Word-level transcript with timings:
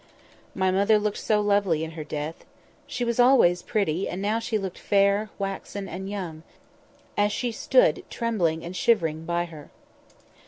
"My 0.55 0.71
mother 0.71 0.97
looked 0.97 1.19
so 1.19 1.41
lovely 1.41 1.83
in 1.83 1.91
her 1.91 2.03
death! 2.03 2.43
She 2.87 3.05
was 3.05 3.19
always 3.19 3.61
pretty, 3.61 4.09
and 4.09 4.19
now 4.19 4.39
she 4.39 4.57
looked 4.57 4.79
fair, 4.79 5.19
and 5.21 5.29
waxen, 5.37 5.87
and 5.87 6.09
young—younger 6.09 6.37
than 6.41 6.41
Deborah, 7.19 7.25
as 7.27 7.31
she 7.31 7.51
stood 7.51 8.03
trembling 8.09 8.65
and 8.65 8.75
shivering 8.75 9.25
by 9.25 9.45
her. 9.45 9.69